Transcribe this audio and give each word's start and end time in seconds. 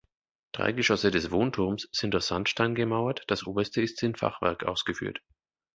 Drei 0.53 0.71
Geschosse 0.71 1.11
des 1.11 1.29
Wohnturms 1.29 1.87
sind 1.91 2.15
aus 2.15 2.25
Sandstein 2.25 2.73
gemauert, 2.73 3.21
das 3.27 3.45
oberste 3.45 3.83
ist 3.83 4.01
in 4.01 4.15
Fachwerk 4.15 4.63
ausgeführt. 4.63 5.21